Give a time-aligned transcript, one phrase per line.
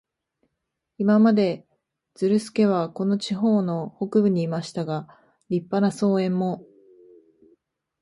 [0.97, 1.67] 今まで、
[2.15, 5.07] ズルスケはこの地方の北部にいましたが、
[5.49, 6.65] 立派な荘園も、